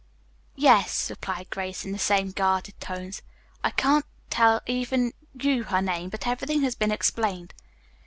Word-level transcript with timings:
"Yes," 0.55 1.11
replied 1.11 1.51
Grace 1.51 1.85
in 1.85 1.91
the 1.91 1.99
same 1.99 2.31
guarded 2.31 2.79
tones. 2.79 3.21
"I 3.63 3.69
can't 3.69 4.07
tell 4.31 4.59
even 4.65 5.13
you 5.39 5.65
her 5.65 5.79
name, 5.79 6.09
but 6.09 6.25
everything 6.25 6.63
has 6.63 6.73
been 6.73 6.91
explained." 6.91 7.53